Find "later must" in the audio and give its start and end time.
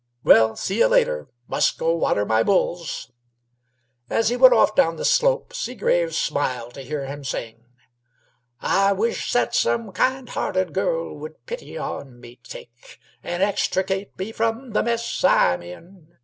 0.87-1.77